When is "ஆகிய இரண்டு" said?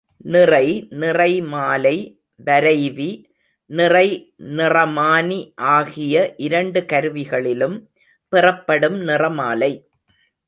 5.55-6.85